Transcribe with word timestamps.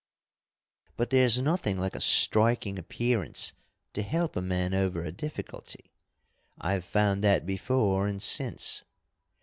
"But 0.97 1.11
there's 1.11 1.39
nothing 1.39 1.77
like 1.77 1.93
a 1.95 2.01
striking 2.01 2.79
appearance 2.79 3.53
to 3.93 4.01
help 4.01 4.35
a 4.35 4.41
man 4.41 4.73
over 4.73 5.03
a 5.03 5.11
difficulty, 5.11 5.91
I've 6.59 6.85
found 6.85 7.23
that 7.23 7.45
before 7.45 8.07
and 8.07 8.19
since. 8.19 8.83